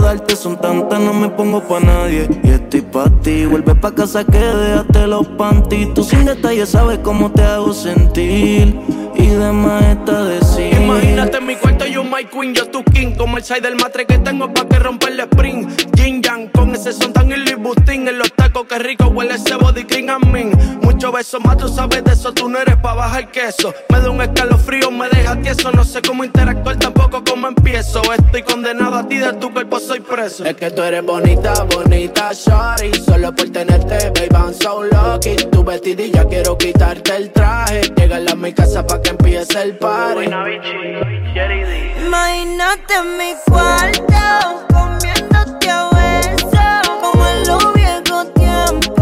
darte 0.03 0.36
son 0.36 0.57
tantas, 0.57 1.00
no 1.00 1.14
me 1.14 1.28
pongo 1.28 1.61
pa' 1.61 1.80
nadie. 1.80 2.28
Y 2.42 2.50
estoy 2.50 2.82
pa' 2.82 3.09
ti, 3.22 3.46
vuelve 3.46 3.74
pa' 3.74 3.92
casa 3.92 4.24
que 4.24 4.38
dejaste 4.38 5.07
los 5.07 5.26
panties. 5.28 5.94
Tú 5.94 6.05
sin 6.05 6.24
detalle 6.24 6.66
sabes 6.66 6.98
cómo 6.98 7.30
te 7.30 7.42
hago 7.42 7.72
sentir 7.72 8.78
y 9.23 9.29
demás 9.29 9.85
está 9.85 10.25
de 10.25 10.41
sí. 10.45 10.70
Imagínate 10.77 11.39
en 11.39 11.47
mi 11.47 11.57
cuarto 11.57 11.87
y 11.87 11.97
un 11.97 12.11
My 12.11 12.25
Queen, 12.25 12.55
yo 12.55 12.66
tu 12.66 12.83
King. 12.85 13.14
Como 13.16 13.39
el 13.39 13.45
side 13.45 13.61
del 13.61 13.77
matre 13.77 14.05
que 14.05 14.18
tengo 14.18 14.53
pa' 14.53 14.66
que 14.66 14.79
romper 14.79 15.12
el 15.12 15.20
sprint. 15.20 15.97
Jin 15.97 16.23
Yang 16.23 16.49
con 16.49 16.75
ese 16.75 16.93
son 16.93 17.12
tan 17.12 17.31
y 17.31 17.37
Louis 17.37 17.57
Bustin. 17.57 18.09
En 18.09 18.18
los 18.18 18.33
tacos 18.33 18.66
que 18.66 18.79
rico 18.79 19.07
huele 19.07 19.35
ese 19.35 19.55
body 19.55 19.85
cream 19.85 20.11
a 20.11 20.18
mí. 20.18 20.51
Muchos 20.83 21.12
besos 21.12 21.45
más, 21.45 21.57
tú 21.57 21.68
sabes 21.68 22.03
de 22.05 22.12
eso, 22.12 22.33
tú 22.33 22.49
no 22.49 22.59
eres 22.59 22.77
pa' 22.77 22.95
bajar 22.95 23.31
queso. 23.31 23.73
Me 23.91 24.01
da 24.01 24.11
un 24.11 24.20
escalofrío, 24.20 24.91
me 24.91 25.09
deja 25.09 25.37
tieso. 25.41 25.70
No 25.70 25.85
sé 25.85 26.03
cómo 26.03 26.25
interactuar, 26.25 26.77
tampoco 26.77 27.23
cómo 27.25 27.49
empiezo. 27.49 28.03
Estoy 28.12 28.43
condenado 28.43 28.97
a 28.97 29.09
ti, 29.09 29.18
de 29.18 29.33
tu 29.35 29.53
cuerpo 29.53 29.79
soy 29.79 30.01
preso. 30.01 30.45
Es 30.45 30.55
que 30.55 30.70
tú 30.70 30.83
eres 30.83 31.05
bonita, 31.05 31.55
bonita, 31.64 32.35
sorry. 32.35 32.93
Solo 32.95 33.35
por 33.35 33.49
tenerte, 33.51 34.11
baby, 34.11 34.35
I'm 34.35 34.53
so 34.53 34.83
lucky. 34.83 35.37
Tu 35.51 35.64
vestidilla 35.64 36.25
quiero 36.25 36.59
quitarte 36.59 37.16
el 37.16 37.31
traje. 37.31 37.83
Llega 37.97 38.20
a 38.31 38.35
mi 38.35 38.53
casa 38.53 38.87
pa' 38.87 39.01
que 39.01 39.12
empieza 39.13 39.63
el 39.63 39.77
party. 39.77 40.25
Imagínate 42.07 42.95
en 42.95 43.17
mi 43.19 43.35
cuarto, 43.47 44.67
comiéndote 44.73 45.71
a 45.71 45.91
besos, 45.91 46.89
como 47.01 47.27
en 47.29 47.47
los 47.47 47.75
viejos 47.75 48.35
tiempos. 48.35 49.01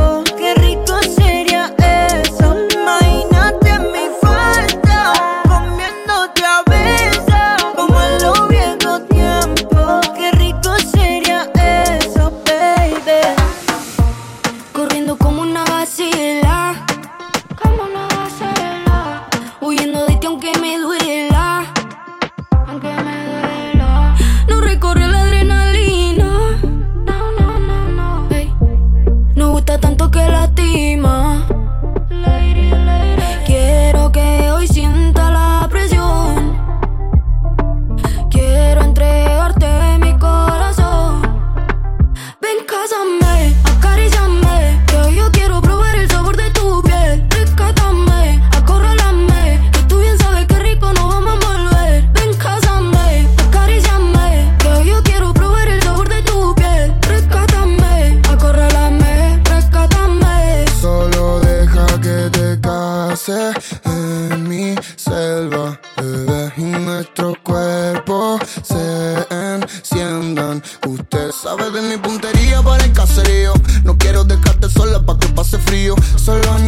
Que 61.70 62.30
te 62.30 62.60
case 62.60 63.52
en 63.84 64.48
mi 64.48 64.74
selva, 64.96 65.78
bebé, 65.96 66.52
y 66.56 66.62
nuestro 66.62 67.34
cuerpo 67.44 68.38
se 68.62 69.26
enciendan. 69.30 70.62
Usted 70.86 71.30
sabe 71.30 71.70
de 71.70 71.82
mi 71.82 71.96
puntería 71.98 72.62
para 72.62 72.84
el 72.84 72.92
caserío. 72.92 73.52
No 73.84 73.96
quiero 73.98 74.24
dejarte 74.24 74.68
sola 74.70 75.04
para 75.04 75.18
que 75.18 75.28
pase 75.28 75.58
frío. 75.58 75.94
Solo 76.16 76.58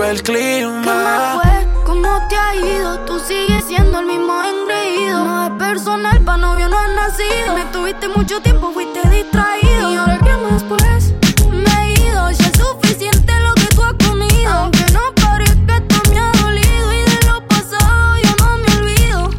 rico 0.00 0.04
el 0.04 0.22
clima. 0.22 0.82
¿Qué 0.82 0.90
me 0.90 1.42
fue? 1.42 1.84
¿Cómo 1.84 2.28
te 2.28 2.36
ha 2.36 2.54
ido? 2.54 2.98
Tú 3.00 3.18
sigues 3.20 3.64
siendo 3.64 4.00
el 4.00 4.06
mismo 4.06 4.34
engreído. 4.42 5.24
No 5.24 5.46
es 5.46 5.50
personal, 5.58 6.20
pa' 6.20 6.36
novio 6.36 6.68
no 6.68 6.78
has 6.78 6.90
nacido. 6.90 7.54
Me 7.54 7.64
tuviste 7.66 8.08
mucho 8.08 8.40
tiempo, 8.40 8.72
fuiste 8.72 9.00
distraído. 9.08 9.92
Y 9.92 9.96
ahora 9.96 10.18
qué 10.18 10.36
más 10.36 10.62
pues, 10.64 11.12
me 11.50 11.82
he 11.82 11.92
ido. 11.92 12.30
Ya 12.30 12.46
es 12.46 12.58
suficiente 12.58 13.32
lo 13.40 13.54
que 13.54 13.66
tú 13.74 13.82
has 13.82 13.94
comido. 14.06 14.50
Aunque 14.50 14.84
no 14.92 15.00
parezca, 15.14 15.76
esto 15.76 16.10
me 16.10 16.18
ha 16.18 16.32
dolido. 16.42 16.92
Y 16.92 17.02
de 17.10 17.26
lo 17.26 17.46
pasado 17.46 18.16
yo 18.22 18.32
no 18.44 18.58
me 18.58 18.68
olvido. 18.78 19.30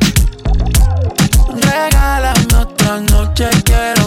Regálame 1.61 2.55
otra 2.59 2.99
noche, 2.99 3.49
quiero 3.63 4.00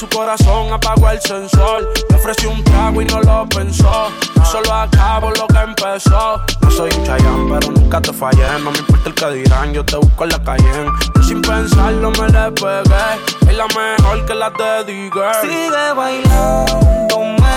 su 0.00 0.08
corazón 0.08 0.72
apagó 0.72 1.10
el 1.10 1.20
sensor. 1.20 1.86
Le 2.08 2.16
ofrecí 2.16 2.46
un 2.46 2.64
trago 2.64 3.02
y 3.02 3.04
no 3.04 3.20
lo 3.20 3.46
pensó. 3.50 4.08
Yo 4.34 4.44
solo 4.46 4.72
acabo 4.72 5.30
lo 5.32 5.46
que 5.46 5.58
empezó. 5.58 6.40
No 6.62 6.70
soy 6.70 6.90
un 6.96 7.04
chayán, 7.04 7.50
pero 7.50 7.70
nunca 7.70 8.00
te 8.00 8.10
fallé. 8.10 8.46
No 8.64 8.70
me 8.70 8.78
importa 8.78 9.08
el 9.10 9.14
que 9.14 9.30
dirán, 9.42 9.74
yo 9.74 9.84
te 9.84 9.96
busco 9.96 10.24
en 10.24 10.30
la 10.30 10.42
calle. 10.42 10.86
Yo 11.16 11.22
sin 11.22 11.42
pensarlo 11.42 12.10
me 12.12 12.28
le 12.30 12.50
pegué. 12.52 13.50
Es 13.50 13.54
la 13.54 13.66
mejor 13.66 14.24
que 14.24 14.34
la 14.34 14.48
dediqué. 14.48 15.20
Sigue 15.42 15.92
bailándome, 15.94 17.56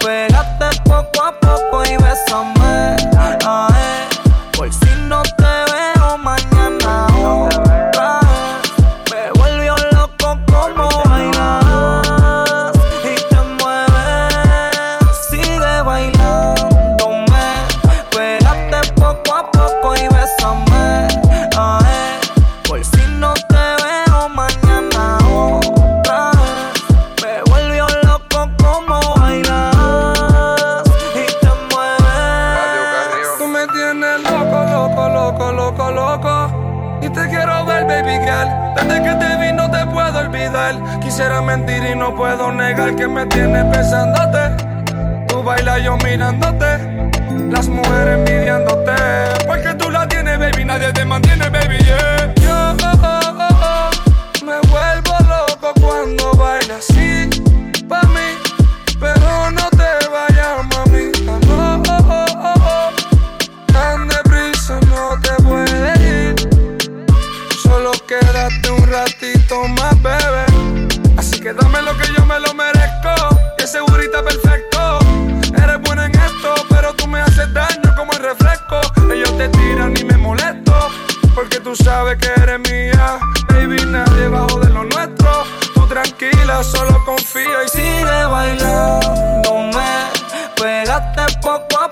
pégate 0.00 0.80
poco 0.82 1.22
a 1.22 1.32
poco 1.38 1.84
y 1.84 1.96
bésame. 1.96 2.96
Ay, 3.16 4.18
por 4.56 4.72
si 4.72 4.90
no 5.06 5.22
te 5.22 5.47
puedo 42.28 42.52
negar 42.52 42.94
que 42.94 43.08
me 43.08 43.24
tienes 43.26 43.64
pensándote. 43.64 44.42
Tú 45.28 45.42
bailas 45.42 45.82
yo 45.82 45.96
mirándote. 46.04 46.70
Las 47.50 47.68
mujeres 47.68 48.18
envidiándote. 48.18 48.92
Porque 49.46 49.74
tú 49.74 49.90
la 49.90 50.06
tienes, 50.06 50.38
baby. 50.38 50.64
Nadie 50.64 50.92
te 50.92 51.04
mantiene, 51.06 51.48
baby. 51.48 51.78
Yeah. 51.78 52.17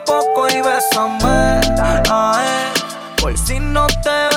Poco 0.06 0.48
y 0.48 0.60
bésame. 0.62 1.60
Ay, 2.10 2.72
por 3.20 3.36
si 3.36 3.58
no 3.60 3.86
te 4.02 4.35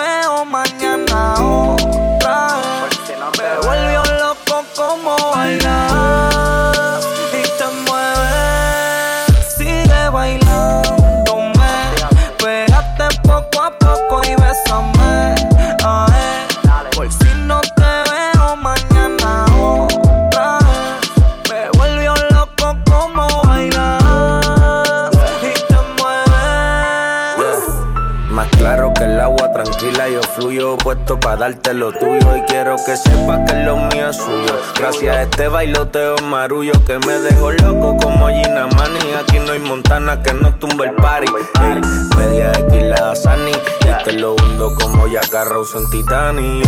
para 31.30 31.41
darte 31.41 31.75
lo 31.75 31.91
tuyo. 31.91 32.38
Y 32.38 32.41
quiero 32.47 32.75
que 32.84 32.97
sepas 32.97 33.39
que 33.47 33.63
lo 33.63 33.77
mío 33.77 34.09
es 34.09 34.17
suyo. 34.17 34.59
Gracias 34.80 35.15
a 35.15 35.21
este 35.21 35.47
bailoteo 35.47 36.15
marullo 36.23 36.73
que 36.88 36.97
me 36.97 37.13
dejó 37.19 37.51
loco 37.51 37.97
como 37.97 38.30
Gina 38.30 38.65
Mani. 38.75 39.13
Aquí 39.21 39.38
no 39.38 39.51
hay 39.51 39.59
montana 39.59 40.23
que 40.23 40.34
no 40.34 40.55
tumbe 40.55 40.86
el 40.86 40.95
party. 40.95 41.27
Ey, 41.61 41.82
media 42.17 42.51
X 42.51 42.84
la 42.84 43.15
Sani. 43.15 43.51
Y 43.51 44.03
te 44.03 44.13
lo 44.13 44.34
hundo 44.34 44.73
como 44.73 45.05
ya 45.05 45.21
Rose 45.45 45.77
en 45.77 45.89
Titanic. 45.91 46.67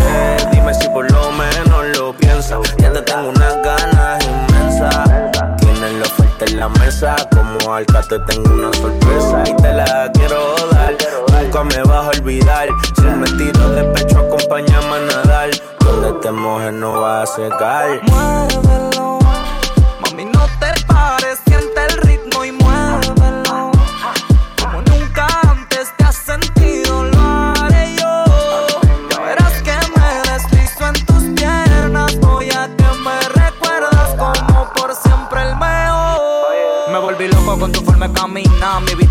Dime 0.52 0.74
si 0.76 0.88
por 0.90 1.12
lo 1.12 1.32
menos 1.32 1.98
lo 1.98 2.14
piensas. 2.14 2.60
Ya 2.78 2.94
te 2.94 3.02
tengo 3.02 3.30
unas 3.30 3.64
ganas 3.64 4.24
inmensas. 4.24 5.10
Tienes 5.58 5.94
la 5.94 6.06
oferta 6.06 6.46
en 6.46 6.60
la 6.60 6.70
mesa. 6.70 7.16
Como 7.32 7.74
alca 7.74 8.04
te 8.04 8.20
tengo 8.20 8.54
una 8.54 8.72
sorpresa 8.74 9.44
y 9.48 9.56
te 9.56 9.74
la 9.74 10.12
quiero 10.14 10.56
dar. 10.72 11.11
Nunca 11.42 11.64
me 11.64 11.84
vas 11.84 12.06
a 12.06 12.10
olvidar. 12.20 12.70
Si 12.96 13.02
me 13.02 13.26
tiro 13.32 13.70
de 13.72 13.84
pecho, 13.86 14.20
acompáñame 14.20 14.96
a 14.96 15.00
nadar. 15.00 15.50
Donde 15.80 16.14
te 16.22 16.32
mojes 16.32 16.72
no 16.72 17.02
vas 17.02 17.32
a 17.32 17.36
secar. 17.36 19.21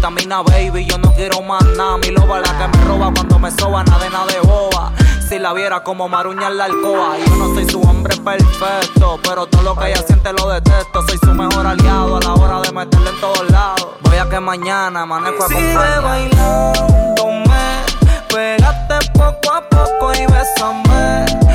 Vitamina 0.01 0.42
baby, 0.42 0.86
yo 0.86 0.96
no 0.96 1.12
quiero 1.12 1.42
más 1.42 1.62
nada. 1.76 1.98
Mi 1.98 2.11
loba 2.11 2.40
la 2.40 2.57
que 2.57 2.78
me 2.78 2.84
roba 2.84 3.12
cuando 3.14 3.38
me 3.38 3.51
soba, 3.51 3.84
nada 3.84 4.03
de 4.03 4.11
nada 4.11 4.26
de 4.26 4.40
boba. 4.40 4.92
Si 5.28 5.38
la 5.38 5.53
viera 5.53 5.84
como 5.84 6.09
maruña 6.09 6.48
en 6.48 6.57
la 6.57 6.64
alcoba, 6.64 7.18
yo 7.18 7.36
no 7.36 7.55
soy 7.55 7.68
su 7.68 7.80
hombre 7.82 8.16
perfecto, 8.16 9.20
pero 9.22 9.46
todo 9.46 9.62
lo 9.62 9.76
que 9.76 9.90
ella 9.90 10.03
siente 10.07 10.32
lo 10.32 10.48
detesto. 10.48 11.07
Soy 11.07 11.18
su 11.18 11.34
mejor 11.34 11.66
aliado 11.66 12.16
a 12.16 12.20
la 12.20 12.34
hora 12.34 12.61
de 12.62 12.72
meterle 12.72 13.11
en 13.11 13.20
todos 13.20 13.51
lados. 13.51 13.88
Voy 14.01 14.16
a 14.16 14.28
que 14.28 14.40
mañana 14.40 15.03
amanezco 15.03 15.44
a 15.44 15.48
Sigue 15.48 15.74
bailándome, 15.74 17.84
pégate 18.30 19.11
poco 19.12 19.53
a 19.53 19.68
poco 19.68 20.12
y 20.14 20.26
bésame. 20.32 21.49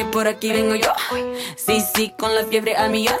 Que 0.00 0.06
por 0.06 0.26
aquí 0.28 0.50
vengo 0.50 0.74
yo. 0.76 0.92
Sí, 1.56 1.84
sí, 1.94 2.14
con 2.18 2.34
la 2.34 2.44
fiebre 2.44 2.74
a 2.74 2.88
millón. 2.88 3.18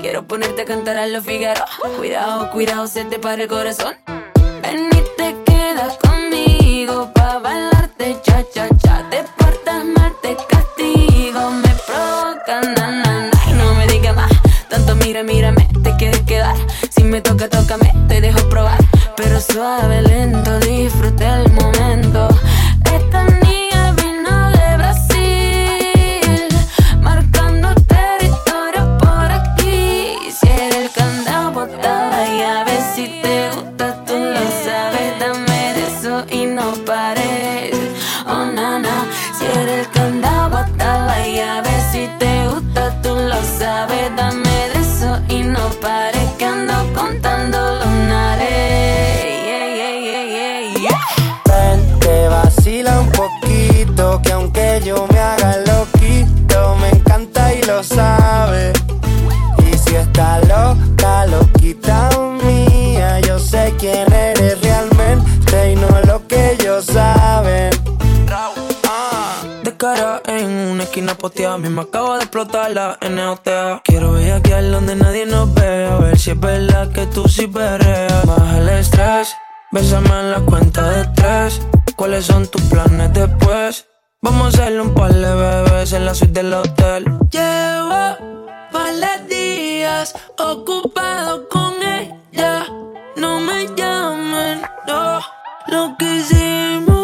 Quiero 0.00 0.26
ponerte 0.26 0.62
a 0.62 0.64
cantar 0.64 0.96
a 0.96 1.06
los 1.06 1.22
Figaro. 1.22 1.62
Cuidado, 1.98 2.50
cuidado, 2.50 2.86
se 2.86 3.04
te 3.04 3.18
para 3.18 3.42
el 3.42 3.48
corazón. 3.48 3.94
Ven 4.62 4.88
y 4.90 5.02
te 5.18 5.36
quedas 5.44 5.98
conmigo 5.98 7.12
pa' 7.12 7.40
bailarte 7.40 8.16
cha 8.22 8.42
cha 8.54 8.68
cha. 8.82 9.06
Te 9.10 9.22
portas 9.36 9.84
mal, 9.84 10.14
te 10.22 10.34
castigo, 10.48 11.50
me 11.50 11.72
provoca 11.86 12.60
na 12.74 12.86
na 13.02 13.30
na. 13.30 13.50
Y 13.50 13.52
no 13.52 13.74
me 13.74 13.86
digas 13.86 14.16
más, 14.16 14.32
tanto 14.70 14.96
mira, 14.96 15.22
mírame, 15.22 15.68
te 15.82 15.94
quieres 15.96 16.22
quedar. 16.22 16.56
Si 16.90 17.04
me 17.04 17.20
toca, 17.20 17.50
tócame, 17.50 17.92
te 18.08 18.22
dejo 18.22 18.48
probar. 18.48 18.78
Pero 19.14 19.40
suave, 19.42 20.00
lento, 20.00 20.58
esquina 70.84 71.14
posteada, 71.14 71.58
me 71.58 71.80
acabo 71.80 72.14
de 72.14 72.20
explotar 72.20 72.70
la 72.70 72.98
NOTA. 73.10 73.82
Quiero 73.84 74.12
bellaquear 74.12 74.70
donde 74.70 74.94
nadie 74.94 75.26
nos 75.26 75.52
ve, 75.54 75.86
a 75.86 75.96
ver 75.96 76.18
si 76.18 76.30
es 76.30 76.40
verdad 76.40 76.90
que 76.92 77.06
tú 77.06 77.28
sí 77.28 77.46
perreas. 77.46 78.24
Baja 78.26 78.58
el 78.58 78.68
estrés, 78.68 79.34
bésame 79.72 80.08
en 80.20 80.30
la 80.30 80.40
cuenta 80.40 80.88
de 80.90 81.04
tres. 81.14 81.60
¿Cuáles 81.96 82.26
son 82.26 82.46
tus 82.46 82.62
planes 82.62 83.12
después? 83.12 83.86
Vamos 84.22 84.46
a 84.46 84.48
hacerle 84.48 84.80
un 84.82 84.94
par 84.94 85.12
de 85.12 85.34
bebés 85.34 85.92
en 85.92 86.04
la 86.06 86.14
suite 86.14 86.42
del 86.42 86.54
hotel. 86.54 87.04
Llevo 87.30 88.16
varios 88.72 89.28
días 89.28 90.14
ocupado 90.38 91.48
con 91.48 91.74
ella. 91.82 92.66
No 93.16 93.40
me 93.40 93.66
llamen, 93.76 94.62
no. 94.86 95.20
Lo 95.68 95.96
que 95.98 96.16
hicimos 96.16 97.03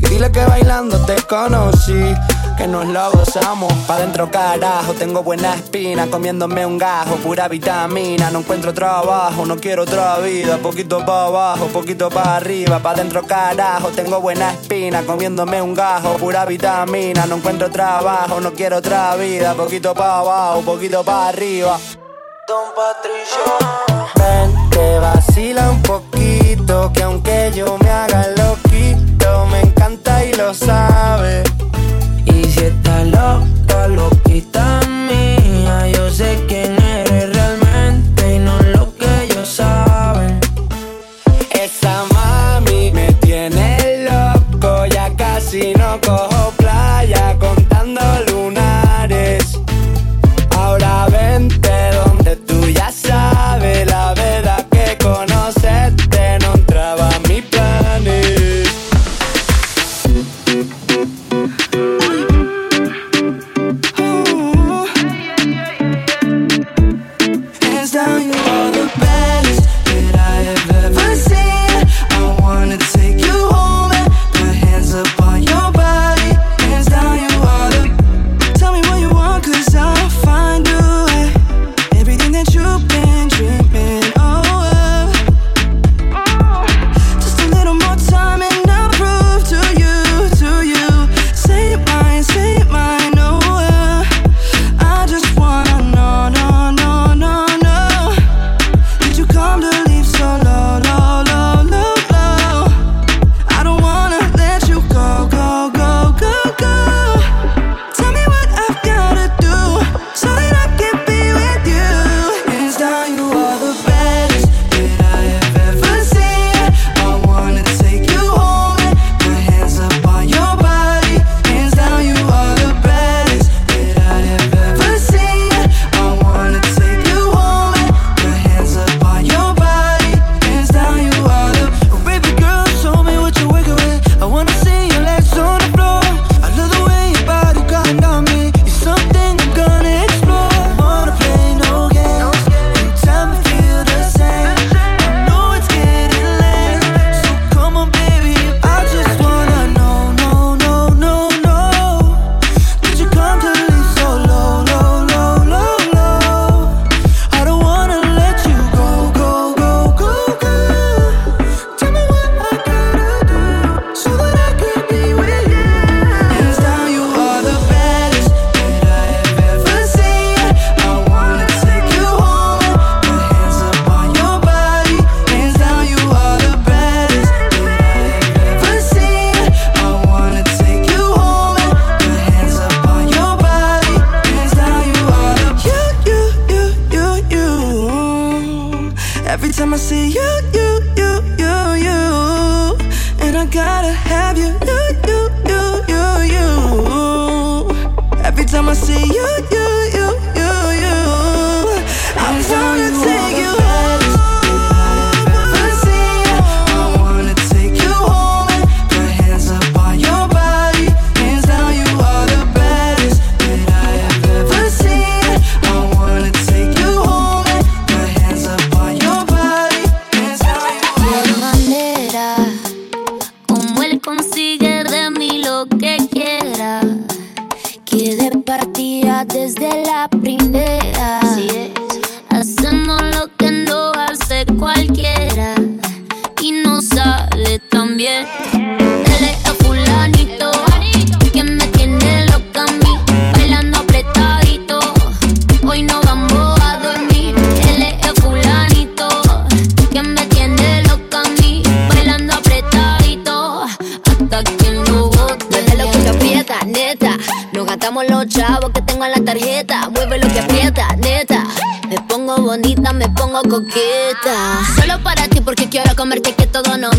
Y 0.00 0.06
dile 0.08 0.32
que 0.32 0.44
bailando 0.44 0.98
te 1.04 1.16
conocí 1.22 2.14
que 2.56 2.66
nos 2.66 2.86
lo 2.86 3.10
gozamos. 3.12 3.72
Pa' 3.86 3.98
dentro 3.98 4.30
carajo, 4.30 4.94
tengo 4.94 5.22
buena 5.22 5.54
espina, 5.54 6.06
comiéndome 6.06 6.64
un 6.64 6.78
gajo, 6.78 7.16
pura 7.16 7.48
vitamina. 7.48 8.30
No 8.30 8.40
encuentro 8.40 8.72
trabajo, 8.72 9.44
no 9.46 9.56
quiero 9.56 9.82
otra 9.82 10.18
vida. 10.18 10.58
Poquito 10.58 11.04
pa' 11.04 11.26
abajo, 11.26 11.66
poquito 11.66 12.08
pa' 12.08 12.36
arriba. 12.36 12.78
Pa' 12.78 12.94
dentro 12.94 13.22
carajo, 13.26 13.88
tengo 13.88 14.20
buena 14.20 14.52
espina, 14.52 15.02
comiéndome 15.02 15.60
un 15.60 15.74
gajo, 15.74 16.14
pura 16.16 16.44
vitamina. 16.44 17.26
No 17.26 17.36
encuentro 17.36 17.70
trabajo, 17.70 18.40
no 18.40 18.52
quiero 18.52 18.78
otra 18.78 19.16
vida. 19.16 19.54
Poquito 19.54 19.94
pa' 19.94 20.18
abajo, 20.18 20.60
poquito 20.62 21.04
pa' 21.04 21.28
arriba. 21.28 21.78
Don 22.48 22.74
Patricio, 22.74 24.02
ven, 24.16 24.70
te 24.70 24.98
vacila 24.98 25.70
un 25.70 25.82
poquito, 25.82 26.90
que 26.92 27.02
aunque 27.02 27.52
yo 27.54 27.78
me 27.78 27.88
haga 27.88 28.26
lo 28.36 28.49
outside. 30.50 30.99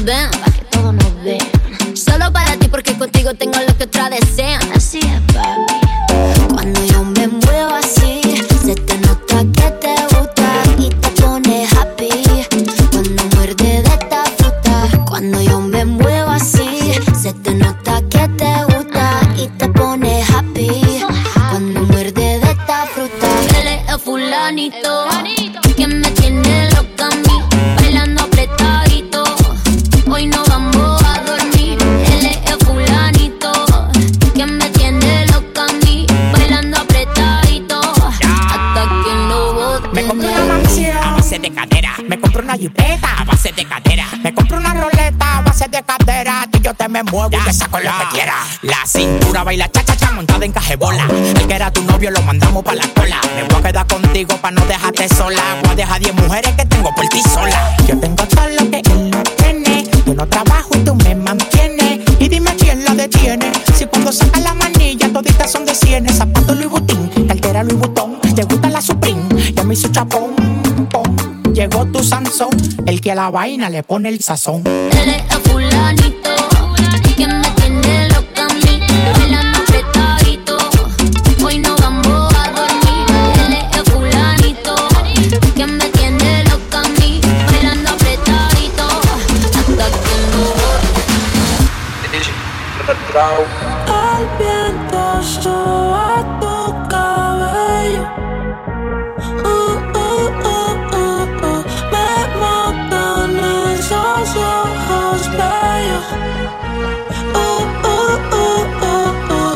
them. 0.05 0.50
Baila 49.43 49.69
cha 49.69 49.83
cha 49.83 49.95
cha 49.95 50.11
montada 50.11 50.45
en 50.45 50.51
cajebola. 50.51 51.05
El 51.35 51.47
que 51.47 51.53
era 51.53 51.71
tu 51.71 51.81
novio 51.83 52.11
lo 52.11 52.21
mandamos 52.21 52.63
pa' 52.63 52.75
la 52.75 52.87
cola. 52.95 53.19
Me 53.35 53.43
voy 53.43 53.59
a 53.59 53.63
quedar 53.63 53.87
contigo 53.87 54.37
pa' 54.37 54.51
no 54.51 54.65
dejarte 54.65 55.07
sola. 55.09 55.41
Voy 55.61 55.71
a 55.71 55.75
dejar 55.75 56.01
10 56.01 56.15
mujeres 56.15 56.53
que 56.55 56.65
tengo 56.65 56.93
por 56.95 57.07
ti 57.07 57.21
sola. 57.21 57.75
Yo 57.87 57.97
tengo 57.99 58.23
todo 58.25 58.47
lo 58.49 58.69
que 58.69 58.81
él 58.91 59.11
no 59.11 59.23
tiene. 59.23 59.85
Yo 60.05 60.13
no 60.13 60.27
trabajo 60.27 60.69
y 60.75 60.79
tú 60.79 60.95
me 60.95 61.15
mantienes. 61.15 61.99
Y 62.19 62.27
dime 62.29 62.55
quién 62.57 62.83
la 62.83 62.93
detiene. 62.93 63.51
Si 63.75 63.85
cuando 63.85 64.11
saca 64.11 64.39
la 64.39 64.53
manilla 64.53 65.11
toditas 65.11 65.51
son 65.51 65.65
de 65.65 65.75
cienes. 65.75 66.17
Zapato 66.17 66.53
Louis 66.53 66.69
Vuitton, 66.69 67.27
cartera 67.27 67.63
Louis 67.63 67.79
Vuitton. 67.79 68.19
Te 68.35 68.43
gusta 68.43 68.69
la 68.69 68.81
Supreme, 68.81 69.23
ya 69.53 69.63
me 69.63 69.73
hizo 69.73 69.87
chapón. 69.89 70.35
pom. 70.89 71.15
Llegó 71.53 71.85
tu 71.85 72.01
Sansón, 72.01 72.49
el 72.85 73.01
que 73.01 73.11
a 73.11 73.15
la 73.15 73.29
vaina 73.29 73.69
le 73.69 73.83
pone 73.83 74.07
el 74.09 74.21
sazón. 74.21 74.63
Eres 74.65 75.21
el 75.29 75.41
fulanito 75.41 76.30
El 93.13 94.23
viento 94.39 95.21
soba 95.21 96.23
tu 96.39 96.87
cabello. 96.87 98.03
Uh, 99.43 99.75
uh, 99.99 100.29
uh, 100.47 100.71
uh, 100.95 101.43
uh. 101.43 101.61
Me 101.91 102.07
matan 102.39 103.35
esos 103.73 104.29
ojos 104.37 105.19
bellos. 105.39 106.07
Uh, 107.35 107.63
uh, 107.83 108.15
uh, 108.31 108.63
uh, 108.81 109.11
uh. 109.39 109.55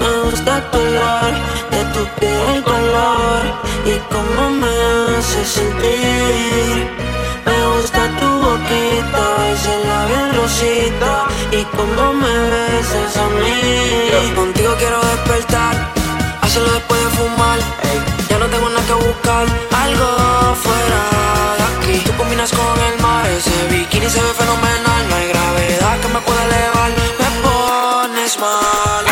Me 0.00 0.10
gusta 0.30 0.54
tu 0.70 0.76
olor, 0.76 1.32
de 1.70 1.80
tu 1.94 2.02
piel 2.20 2.62
color 2.64 3.42
y 3.86 3.94
cómo 4.12 4.50
me 4.60 4.72
hace 5.16 5.42
sentir. 5.42 6.63
Y 11.64 11.76
cómo 11.76 12.12
me 12.12 12.34
besas 12.50 13.16
a 13.16 13.28
mí. 13.40 14.34
Contigo 14.34 14.74
quiero 14.78 15.00
despertar, 15.00 15.92
hacerlo 16.42 16.72
después 16.72 17.00
de 17.04 17.10
fumar. 17.10 17.58
Ya 18.28 18.38
no 18.38 18.46
tengo 18.46 18.68
nada 18.68 18.86
que 18.86 18.94
buscar, 18.94 19.46
algo 19.84 20.08
fuera 20.64 21.02
de 21.58 21.64
aquí. 21.72 22.04
Tú 22.04 22.12
combinas 22.16 22.50
con 22.52 22.76
el 22.88 23.00
mar, 23.00 23.26
ese 23.30 23.56
bikini 23.70 24.08
se 24.08 24.20
ve 24.20 24.32
fenomenal. 24.42 25.08
No 25.08 25.14
hay 25.16 25.28
gravedad 25.28 26.00
que 26.00 26.08
me 26.08 26.20
pueda 26.20 26.44
elevar, 26.44 26.90
me 27.20 27.28
pones 27.44 28.38
mal 28.38 29.03